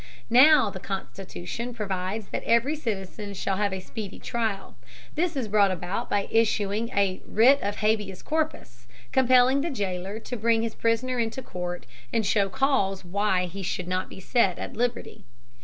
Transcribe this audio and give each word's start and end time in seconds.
Now 0.31 0.71
the 0.71 0.79
Constitution 0.79 1.75
provides 1.75 2.29
that 2.29 2.41
every 2.43 2.75
citizen 2.75 3.35
shall 3.35 3.57
have 3.57 3.71
a 3.71 3.79
speedy 3.79 4.17
trial. 4.17 4.75
This 5.13 5.35
is 5.37 5.47
brought 5.47 5.69
about 5.69 6.09
by 6.09 6.23
the 6.23 6.39
issuing 6.39 6.89
a 6.89 7.21
writ 7.27 7.61
of 7.61 7.75
habeas 7.81 8.23
corpus, 8.23 8.87
compelling 9.11 9.61
the 9.61 9.69
jailer 9.69 10.19
to 10.19 10.35
bring 10.35 10.63
his 10.63 10.73
prisoner 10.73 11.19
into 11.19 11.43
court 11.43 11.85
and 12.11 12.25
show 12.25 12.49
cause 12.49 13.05
why 13.05 13.45
he 13.45 13.61
should 13.61 13.87
not 13.87 14.09
be 14.09 14.19
set 14.19 14.57
at 14.57 14.75
liberty. 14.75 15.23